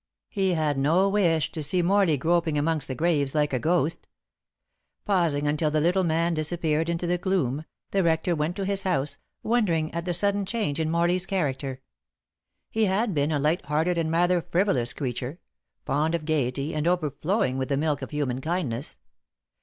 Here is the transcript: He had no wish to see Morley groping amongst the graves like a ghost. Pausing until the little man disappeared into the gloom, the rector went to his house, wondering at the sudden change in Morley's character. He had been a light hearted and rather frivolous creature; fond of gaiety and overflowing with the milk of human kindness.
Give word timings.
He 0.29 0.55
had 0.55 0.79
no 0.79 1.07
wish 1.07 1.51
to 1.51 1.61
see 1.61 1.83
Morley 1.83 2.17
groping 2.17 2.57
amongst 2.57 2.87
the 2.87 2.95
graves 2.95 3.35
like 3.35 3.53
a 3.53 3.59
ghost. 3.59 4.07
Pausing 5.05 5.45
until 5.47 5.69
the 5.69 5.79
little 5.79 6.03
man 6.03 6.33
disappeared 6.33 6.89
into 6.89 7.05
the 7.05 7.19
gloom, 7.19 7.65
the 7.91 8.01
rector 8.03 8.35
went 8.35 8.55
to 8.55 8.65
his 8.65 8.81
house, 8.81 9.19
wondering 9.43 9.93
at 9.93 10.05
the 10.05 10.13
sudden 10.15 10.43
change 10.43 10.79
in 10.79 10.89
Morley's 10.89 11.27
character. 11.27 11.81
He 12.71 12.85
had 12.85 13.13
been 13.13 13.31
a 13.31 13.37
light 13.37 13.63
hearted 13.67 13.99
and 13.99 14.11
rather 14.11 14.41
frivolous 14.41 14.91
creature; 14.91 15.37
fond 15.85 16.15
of 16.15 16.25
gaiety 16.25 16.73
and 16.73 16.87
overflowing 16.87 17.59
with 17.59 17.69
the 17.69 17.77
milk 17.77 18.01
of 18.01 18.09
human 18.09 18.41
kindness. 18.41 18.97